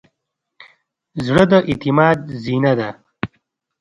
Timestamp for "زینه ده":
2.43-2.89